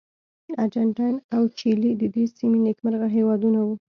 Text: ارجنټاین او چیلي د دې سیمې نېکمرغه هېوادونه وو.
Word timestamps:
ارجنټاین 0.63 1.15
او 1.35 1.41
چیلي 1.57 1.91
د 2.01 2.03
دې 2.15 2.25
سیمې 2.37 2.59
نېکمرغه 2.65 3.07
هېوادونه 3.17 3.59
وو. 3.65 3.75